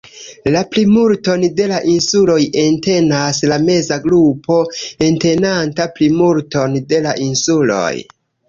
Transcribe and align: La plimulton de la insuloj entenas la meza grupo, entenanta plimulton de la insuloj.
La 0.53 0.61
plimulton 0.69 1.43
de 1.59 1.67
la 1.71 1.77
insuloj 1.91 2.37
entenas 2.63 3.43
la 3.53 3.59
meza 3.67 3.99
grupo, 4.07 4.59
entenanta 5.11 5.89
plimulton 6.01 6.79
de 6.95 7.05
la 7.09 7.17
insuloj. 7.31 7.97